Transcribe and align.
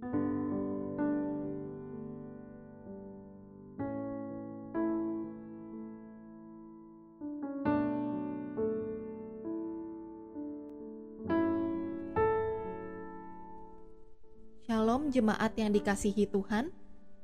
Shalom 0.00 0.16
jemaat 15.12 15.52
yang 15.60 15.76
dikasihi 15.76 16.24
Tuhan. 16.32 16.72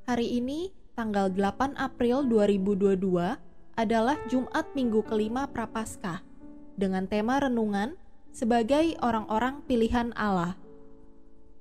Hari 0.05 0.37
ini 0.37 0.69
tanggal 0.93 1.33
8 1.33 1.73
April 1.81 2.29
2022 2.29 2.93
adalah 3.73 4.21
Jumat 4.29 4.69
minggu 4.77 5.01
kelima 5.01 5.49
Prapaskah 5.49 6.21
dengan 6.77 7.09
tema 7.09 7.41
renungan 7.41 7.97
sebagai 8.29 8.93
orang-orang 9.01 9.65
pilihan 9.65 10.13
Allah. 10.13 10.66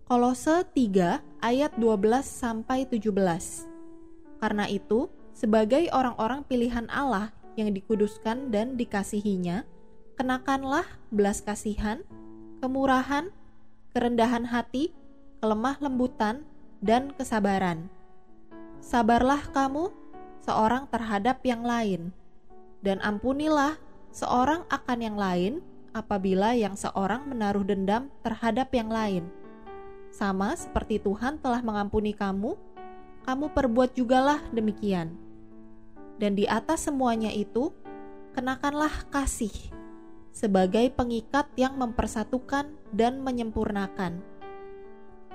Kolose 0.07 0.63
3 0.71 1.19
ayat 1.43 1.75
12 1.83 2.23
sampai 2.23 2.87
17. 2.87 3.11
Karena 4.39 4.71
itu, 4.71 5.11
sebagai 5.35 5.91
orang-orang 5.91 6.47
pilihan 6.47 6.87
Allah 6.95 7.35
yang 7.59 7.75
dikuduskan 7.75 8.55
dan 8.55 8.79
dikasihinya, 8.79 9.67
kenakanlah 10.15 10.87
belas 11.11 11.43
kasihan, 11.43 12.07
kemurahan, 12.63 13.35
kerendahan 13.99 14.47
hati, 14.47 14.95
kelemah 15.43 15.75
lembutan, 15.83 16.47
dan 16.79 17.11
kesabaran. 17.11 17.91
Sabarlah 18.79 19.43
kamu 19.51 19.91
seorang 20.47 20.87
terhadap 20.87 21.43
yang 21.43 21.67
lain, 21.67 22.15
dan 22.79 23.03
ampunilah 23.03 23.75
seorang 24.15 24.63
akan 24.71 24.99
yang 25.03 25.19
lain 25.19 25.67
apabila 25.99 26.55
yang 26.55 26.79
seorang 26.79 27.27
menaruh 27.27 27.67
dendam 27.67 28.07
terhadap 28.23 28.71
yang 28.71 28.87
lain. 28.87 29.27
Sama 30.17 30.57
seperti 30.57 30.97
Tuhan 30.97 31.37
telah 31.45 31.61
mengampuni 31.61 32.17
kamu, 32.17 32.57
kamu 33.29 33.47
perbuat 33.53 33.93
jugalah 33.93 34.41
demikian. 34.49 35.13
Dan 36.17 36.33
di 36.33 36.49
atas 36.49 36.89
semuanya 36.89 37.29
itu, 37.29 37.69
kenakanlah 38.33 39.13
kasih 39.13 39.53
sebagai 40.33 40.89
pengikat 40.97 41.53
yang 41.61 41.77
mempersatukan 41.77 42.73
dan 42.97 43.21
menyempurnakan 43.21 44.37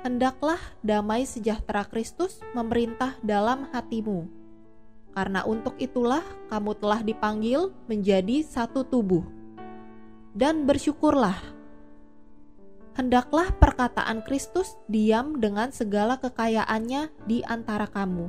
hendaklah 0.01 0.57
damai 0.81 1.29
sejahtera 1.29 1.85
Kristus 1.85 2.41
memerintah 2.57 3.15
dalam 3.21 3.69
hatimu. 3.69 4.25
Karena 5.13 5.45
untuk 5.45 5.77
itulah 5.77 6.25
kamu 6.49 6.71
telah 6.81 7.01
dipanggil 7.05 7.69
menjadi 7.85 8.41
satu 8.41 8.81
tubuh. 8.81 9.23
Dan 10.33 10.65
bersyukurlah. 10.65 11.60
Hendaklah 12.91 13.55
perkataan 13.55 14.19
Kristus 14.27 14.75
diam 14.91 15.39
dengan 15.39 15.71
segala 15.71 16.19
kekayaannya 16.19 17.07
di 17.23 17.39
antara 17.47 17.87
kamu. 17.87 18.27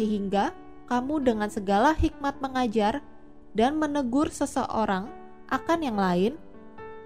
Sehingga 0.00 0.56
kamu 0.88 1.20
dengan 1.20 1.52
segala 1.52 1.92
hikmat 1.92 2.40
mengajar 2.40 3.04
dan 3.52 3.76
menegur 3.76 4.32
seseorang 4.32 5.12
akan 5.52 5.80
yang 5.84 5.98
lain 6.00 6.34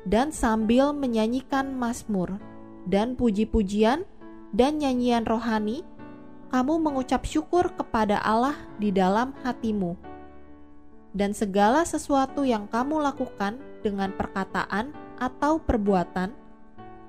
dan 0.07 0.31
sambil 0.31 0.93
menyanyikan 0.93 1.75
mazmur 1.75 2.37
dan 2.85 3.17
puji-pujian 3.17 4.05
dan 4.55 4.79
nyanyian 4.79 5.27
rohani, 5.27 5.83
kamu 6.55 6.79
mengucap 6.79 7.27
syukur 7.27 7.73
kepada 7.75 8.23
Allah 8.23 8.55
di 8.79 8.95
dalam 8.95 9.35
hatimu. 9.43 9.99
Dan 11.11 11.35
segala 11.35 11.83
sesuatu 11.83 12.47
yang 12.47 12.71
kamu 12.71 13.03
lakukan 13.03 13.59
dengan 13.83 14.15
perkataan 14.15 14.95
atau 15.19 15.59
perbuatan, 15.59 16.44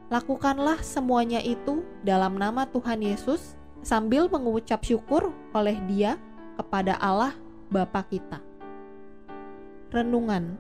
lakukanlah 0.10 0.82
semuanya 0.86 1.42
itu 1.42 1.82
dalam 2.06 2.38
nama 2.38 2.66
Tuhan 2.70 3.02
Yesus 3.02 3.58
sambil 3.82 4.30
mengucap 4.30 4.82
syukur 4.86 5.34
oleh 5.54 5.78
Dia 5.90 6.18
kepada 6.58 6.98
Allah 7.02 7.34
Bapa 7.70 8.06
kita. 8.06 8.40
Renungan 9.90 10.58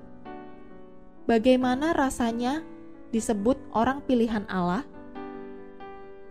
Bagaimana 1.25 1.93
rasanya 1.97 2.61
disebut 3.09 3.57
orang 3.73 4.01
pilihan 4.05 4.45
Allah? 4.45 4.85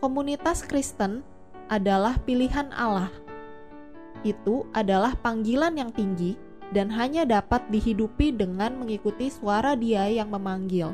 komunitas 0.05 0.61
Kristen 0.69 1.25
adalah 1.73 2.21
pilihan 2.29 2.69
Allah. 2.77 3.09
Itu 4.21 4.69
adalah 4.77 5.17
panggilan 5.17 5.81
yang 5.81 5.89
tinggi 5.97 6.37
dan 6.77 6.93
hanya 6.93 7.25
dapat 7.25 7.65
dihidupi 7.73 8.29
dengan 8.37 8.77
mengikuti 8.77 9.33
suara 9.33 9.73
Dia 9.73 10.05
yang 10.13 10.29
memanggil. 10.29 10.93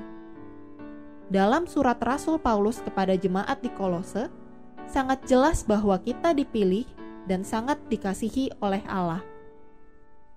Dalam 1.31 1.71
surat 1.71 1.97
Rasul 2.03 2.43
Paulus 2.43 2.83
kepada 2.83 3.15
jemaat 3.15 3.63
di 3.63 3.71
Kolose, 3.71 4.27
sangat 4.91 5.23
jelas 5.31 5.63
bahwa 5.63 5.95
kita 6.03 6.35
dipilih 6.35 6.85
dan 7.31 7.47
sangat 7.47 7.79
dikasihi 7.87 8.59
oleh 8.59 8.83
Allah. 8.91 9.23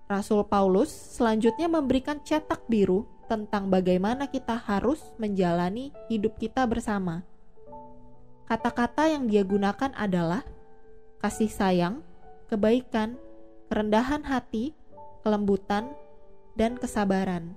Rasul 0.06 0.46
Paulus 0.46 0.94
selanjutnya 0.94 1.66
memberikan 1.66 2.22
cetak 2.22 2.70
biru 2.70 3.10
tentang 3.26 3.74
bagaimana 3.74 4.30
kita 4.30 4.54
harus 4.54 5.02
menjalani 5.18 5.90
hidup 6.14 6.38
kita 6.38 6.70
bersama 6.70 7.26
Kata-kata 8.44 9.08
yang 9.08 9.32
dia 9.32 9.42
gunakan 9.48 9.96
adalah 9.96 10.44
kasih 11.24 11.48
sayang, 11.48 12.04
kebaikan, 12.52 13.16
kerendahan 13.72 14.22
hati, 14.28 14.76
kelembutan, 15.24 15.96
dan 16.60 16.76
kesabaran. 16.76 17.56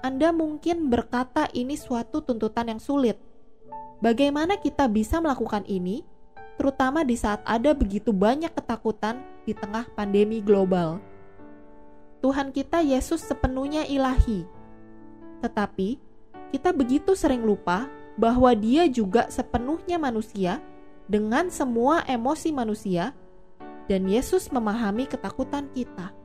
Anda 0.00 0.32
mungkin 0.32 0.88
berkata 0.88 1.48
ini 1.52 1.76
suatu 1.76 2.24
tuntutan 2.24 2.72
yang 2.72 2.80
sulit. 2.80 3.20
Bagaimana 4.00 4.60
kita 4.60 4.88
bisa 4.88 5.20
melakukan 5.20 5.64
ini, 5.68 6.04
terutama 6.56 7.04
di 7.04 7.16
saat 7.16 7.40
ada 7.44 7.72
begitu 7.72 8.12
banyak 8.12 8.52
ketakutan 8.52 9.24
di 9.44 9.52
tengah 9.52 9.88
pandemi 9.92 10.40
global? 10.40 11.00
Tuhan 12.24 12.50
kita 12.50 12.80
Yesus 12.80 13.20
sepenuhnya 13.24 13.84
ilahi, 13.84 14.48
tetapi 15.44 16.00
kita 16.50 16.72
begitu 16.72 17.12
sering 17.12 17.44
lupa 17.44 17.88
bahwa 18.16 18.56
Dia 18.56 18.88
juga 18.88 19.28
sepenuhnya 19.28 20.00
manusia 20.00 20.64
dengan 21.06 21.52
semua 21.52 22.02
emosi 22.08 22.50
manusia, 22.50 23.12
dan 23.86 24.08
Yesus 24.08 24.48
memahami 24.48 25.06
ketakutan 25.06 25.68
kita. 25.76 26.15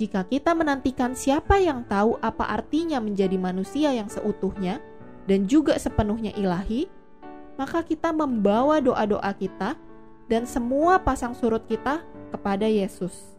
Jika 0.00 0.24
kita 0.24 0.56
menantikan 0.56 1.12
siapa 1.12 1.60
yang 1.60 1.84
tahu 1.84 2.16
apa 2.24 2.48
artinya 2.48 2.98
menjadi 2.98 3.36
manusia 3.36 3.92
yang 3.92 4.08
seutuhnya 4.08 4.80
dan 5.28 5.46
juga 5.46 5.76
sepenuhnya 5.76 6.32
ilahi, 6.34 6.88
maka 7.60 7.84
kita 7.84 8.10
membawa 8.10 8.80
doa-doa 8.80 9.30
kita 9.36 9.76
dan 10.26 10.48
semua 10.48 10.96
pasang 10.98 11.36
surut 11.36 11.62
kita 11.68 12.00
kepada 12.32 12.64
Yesus. 12.64 13.36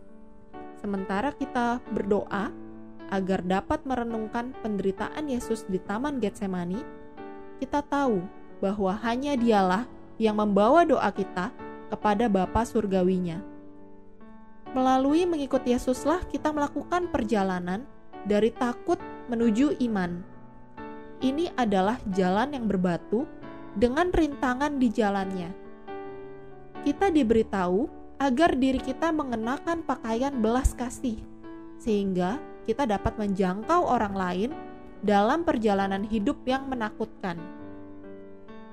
Sementara 0.77 1.33
kita 1.33 1.81
berdoa 1.89 2.53
agar 3.09 3.41
dapat 3.45 3.81
merenungkan 3.83 4.53
penderitaan 4.61 5.29
Yesus 5.29 5.65
di 5.69 5.81
Taman 5.81 6.21
Getsemani, 6.21 6.81
kita 7.61 7.81
tahu 7.85 8.21
bahwa 8.63 8.95
hanya 9.03 9.35
dialah 9.35 9.85
yang 10.21 10.39
membawa 10.39 10.85
doa 10.87 11.09
kita 11.11 11.51
kepada 11.89 12.25
Bapa 12.31 12.63
Surgawinya. 12.65 13.52
Melalui 14.73 15.29
mengikut 15.29 15.61
Yesuslah 15.61 16.25
kita 16.33 16.49
melakukan 16.49 17.13
perjalanan 17.13 17.85
dari 18.25 18.49
takut 18.49 18.97
menuju 19.29 19.77
iman. 19.85 20.25
Ini 21.21 21.53
adalah 21.53 22.01
jalan 22.09 22.57
yang 22.57 22.65
berbatu 22.65 23.29
dengan 23.77 24.09
rintangan 24.09 24.81
di 24.81 24.89
jalannya. 24.89 25.49
Kita 26.83 27.13
diberitahu 27.13 28.01
agar 28.17 28.57
diri 28.57 28.81
kita 28.81 29.13
mengenakan 29.13 29.85
pakaian 29.85 30.41
belas 30.41 30.73
kasih, 30.73 31.21
sehingga 31.77 32.41
kita 32.65 32.89
dapat 32.89 33.13
menjangkau 33.21 33.87
orang 33.87 34.15
lain 34.17 34.51
dalam 35.05 35.45
perjalanan 35.45 36.01
hidup 36.01 36.41
yang 36.49 36.65
menakutkan. 36.65 37.37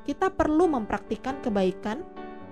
Kita 0.08 0.32
perlu 0.32 0.64
mempraktikkan 0.64 1.44
kebaikan 1.44 2.02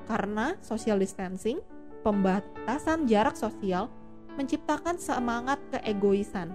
karena 0.05 0.55
social 0.63 1.01
distancing, 1.01 1.59
pembatasan 2.03 3.07
jarak 3.11 3.35
sosial, 3.35 3.91
menciptakan 4.39 4.97
semangat 4.97 5.59
keegoisan. 5.75 6.55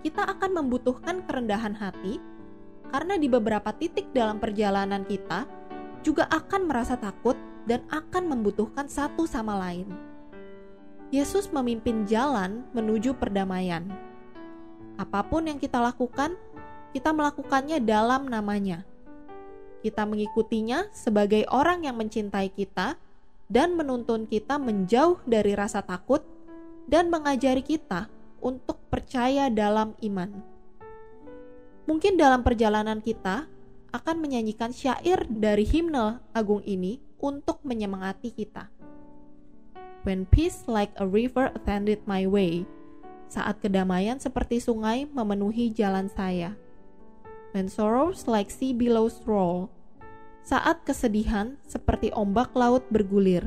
Kita 0.00 0.24
akan 0.24 0.64
membutuhkan 0.64 1.24
kerendahan 1.24 1.76
hati 1.76 2.20
karena 2.88 3.16
di 3.16 3.28
beberapa 3.28 3.70
titik 3.72 4.10
dalam 4.10 4.40
perjalanan 4.40 5.04
kita 5.04 5.44
juga 6.00 6.24
akan 6.32 6.68
merasa 6.68 6.96
takut 6.96 7.36
dan 7.68 7.84
akan 7.92 8.28
membutuhkan 8.32 8.88
satu 8.88 9.28
sama 9.28 9.56
lain. 9.60 9.88
Yesus 11.10 11.50
memimpin 11.50 12.06
jalan 12.06 12.62
menuju 12.70 13.18
perdamaian 13.18 13.82
Apa 14.94 15.26
pun 15.26 15.42
yang 15.42 15.58
kita 15.58 15.82
lakukan, 15.82 16.38
kita 16.94 17.10
melakukannya 17.10 17.82
dalam 17.82 18.30
namanya. 18.30 18.86
Kita 19.80 20.04
mengikutinya 20.04 20.92
sebagai 20.92 21.48
orang 21.48 21.88
yang 21.88 21.96
mencintai 21.96 22.52
kita 22.52 23.00
dan 23.50 23.74
menuntun 23.74 24.30
kita 24.30 24.56
menjauh 24.62 25.18
dari 25.26 25.58
rasa 25.58 25.82
takut 25.82 26.22
dan 26.86 27.10
mengajari 27.10 27.66
kita 27.66 28.06
untuk 28.38 28.78
percaya 28.88 29.50
dalam 29.50 29.98
iman. 30.00 30.30
Mungkin 31.90 32.14
dalam 32.14 32.46
perjalanan 32.46 33.02
kita 33.02 33.50
akan 33.90 34.16
menyanyikan 34.22 34.70
syair 34.70 35.26
dari 35.26 35.66
himne 35.66 36.22
agung 36.30 36.62
ini 36.62 37.02
untuk 37.18 37.58
menyemangati 37.66 38.30
kita. 38.30 38.70
When 40.06 40.24
peace 40.30 40.64
like 40.70 40.94
a 40.96 41.04
river 41.04 41.50
attended 41.52 42.06
my 42.06 42.24
way, 42.24 42.64
saat 43.28 43.60
kedamaian 43.60 44.16
seperti 44.16 44.62
sungai 44.62 45.04
memenuhi 45.10 45.74
jalan 45.74 46.08
saya. 46.08 46.56
When 47.50 47.66
sorrows 47.66 48.24
like 48.30 48.48
sea 48.48 48.70
billows 48.72 49.20
roll, 49.26 49.68
saat 50.40 50.84
kesedihan 50.84 51.56
seperti 51.64 52.12
ombak 52.12 52.52
laut 52.56 52.84
bergulir. 52.88 53.44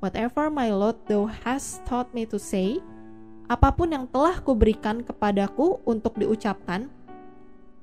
Whatever 0.00 0.48
my 0.48 0.72
Lord 0.72 0.96
thou 1.08 1.28
hast 1.28 1.84
taught 1.84 2.08
me 2.16 2.24
to 2.24 2.40
say, 2.40 2.80
apa 3.50 3.68
pun 3.74 3.92
yang 3.92 4.06
telah 4.08 4.40
kuberikan 4.40 5.04
kepadaku 5.04 5.82
untuk 5.84 6.16
diucapkan, 6.16 6.88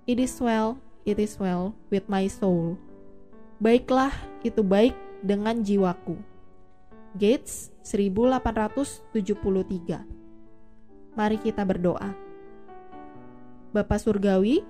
it 0.09 0.17
is 0.17 0.33
well, 0.41 0.81
it 1.05 1.21
is 1.21 1.38
well 1.38 1.77
with 1.94 2.09
my 2.09 2.25
soul. 2.25 2.79
Baiklah, 3.61 4.13
itu 4.45 4.61
baik 4.61 4.93
dengan 5.21 5.61
jiwaku. 5.61 6.17
Gates 7.17 7.73
1873 7.81 10.05
Mari 11.17 11.38
kita 11.41 11.65
berdoa. 11.65 12.13
Bapa 13.73 13.97
Surgawi, 13.97 14.61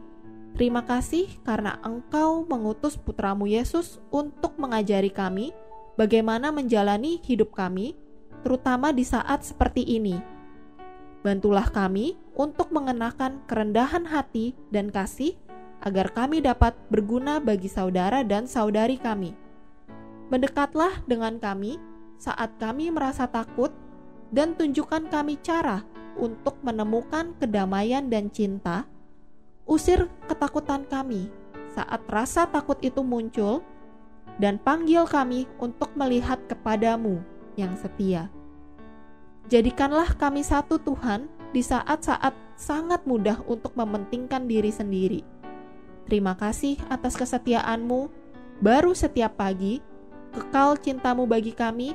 terima 0.58 0.82
kasih 0.84 1.30
karena 1.46 1.78
Engkau 1.86 2.44
mengutus 2.50 2.98
putramu 2.98 3.46
Yesus 3.46 4.02
untuk 4.10 4.58
mengajari 4.58 5.14
kami 5.14 5.54
bagaimana 5.96 6.50
menjalani 6.50 7.22
hidup 7.22 7.54
kami, 7.54 7.94
terutama 8.42 8.90
di 8.90 9.06
saat 9.06 9.46
seperti 9.46 9.86
ini. 9.86 10.18
Bantulah 11.22 11.70
kami 11.70 12.18
untuk 12.34 12.74
mengenakan 12.74 13.46
kerendahan 13.46 14.10
hati 14.10 14.58
dan 14.74 14.90
kasih 14.90 15.38
agar 15.86 16.10
kami 16.10 16.42
dapat 16.42 16.74
berguna 16.90 17.38
bagi 17.38 17.70
saudara 17.70 18.26
dan 18.26 18.50
saudari 18.50 18.98
kami. 18.98 19.38
Mendekatlah 20.34 21.06
dengan 21.06 21.38
kami 21.38 21.78
saat 22.18 22.58
kami 22.58 22.90
merasa 22.90 23.30
takut, 23.30 23.70
dan 24.34 24.58
tunjukkan 24.58 25.08
kami 25.08 25.40
cara 25.40 25.86
untuk 26.18 26.60
menemukan 26.66 27.38
kedamaian 27.38 28.10
dan 28.10 28.28
cinta. 28.34 28.84
Usir 29.68 30.08
ketakutan 30.32 30.88
kami 30.88 31.28
saat 31.76 32.02
rasa 32.10 32.48
takut 32.48 32.80
itu 32.82 33.04
muncul, 33.04 33.62
dan 34.42 34.58
panggil 34.58 35.06
kami 35.06 35.46
untuk 35.62 35.94
melihat 35.94 36.42
kepadamu 36.50 37.22
yang 37.54 37.74
setia. 37.78 38.30
Jadikanlah 39.52 40.18
kami 40.18 40.42
satu 40.42 40.80
Tuhan 40.82 41.30
di 41.52 41.62
saat-saat 41.62 42.34
sangat 42.58 43.06
mudah 43.06 43.42
untuk 43.46 43.74
mementingkan 43.78 44.46
diri 44.46 44.74
sendiri. 44.74 45.22
Terima 46.08 46.34
kasih 46.40 46.80
atas 46.88 47.20
kesetiaanmu, 47.20 48.10
baru 48.64 48.96
setiap 48.96 49.36
pagi, 49.36 49.84
kekal 50.32 50.80
cintamu 50.80 51.28
bagi 51.28 51.52
kami, 51.52 51.92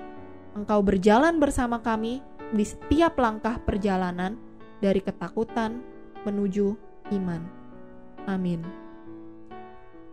Engkau 0.53 0.85
berjalan 0.85 1.41
bersama 1.41 1.81
kami 1.81 2.21
di 2.53 2.65
setiap 2.69 3.17
langkah 3.17 3.57
perjalanan 3.65 4.37
dari 4.85 5.01
ketakutan 5.01 5.81
menuju 6.29 6.77
iman. 7.17 7.62
Amin. 8.27 8.63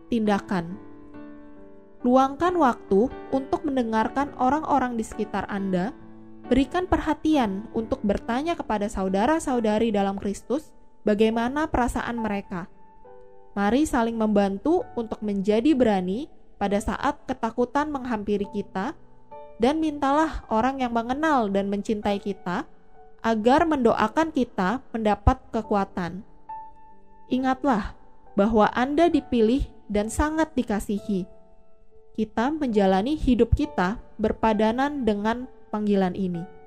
Tindakan 0.09 0.89
Luangkan 1.99 2.55
waktu 2.55 3.11
untuk 3.35 3.67
mendengarkan 3.67 4.31
orang-orang 4.39 4.95
di 4.95 5.03
sekitar 5.03 5.43
Anda. 5.51 5.91
Berikan 6.47 6.87
perhatian 6.87 7.67
untuk 7.75 8.01
bertanya 8.01 8.55
kepada 8.57 8.89
saudara-saudari 8.89 9.93
dalam 9.93 10.17
Kristus 10.17 10.71
bagaimana 11.03 11.67
perasaan 11.69 12.17
mereka. 12.17 12.65
Mari 13.53 13.85
saling 13.85 14.15
membantu 14.15 14.87
untuk 14.95 15.19
menjadi 15.21 15.75
berani 15.75 16.31
pada 16.57 16.79
saat 16.79 17.19
ketakutan 17.27 17.91
menghampiri 17.91 18.47
kita 18.49 18.95
dan 19.59 19.77
mintalah 19.83 20.47
orang 20.47 20.81
yang 20.81 20.95
mengenal 20.95 21.51
dan 21.51 21.67
mencintai 21.67 22.17
kita 22.17 22.63
agar 23.19 23.67
mendoakan 23.67 24.31
kita 24.31 24.79
mendapat 24.95 25.37
kekuatan. 25.51 26.23
Ingatlah 27.29 27.98
bahwa 28.37 28.69
Anda 28.75 29.09
dipilih 29.09 29.65
dan 29.89 30.11
sangat 30.11 30.53
dikasihi. 30.53 31.25
Kita 32.19 32.51
menjalani 32.51 33.15
hidup 33.15 33.55
kita 33.55 33.97
berpadanan 34.19 35.07
dengan 35.07 35.47
panggilan 35.71 36.13
ini. 36.13 36.58